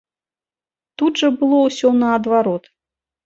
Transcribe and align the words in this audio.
Тут 1.01 1.21
жа 1.21 1.29
было 1.41 1.59
ўсё 1.67 1.91
наадварот. 1.99 2.63